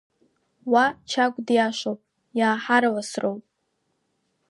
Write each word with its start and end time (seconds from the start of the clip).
Уа 0.71 0.85
Чагә 1.09 1.39
диашоуп, 1.47 1.99
иааҳарласроуп… 2.39 3.43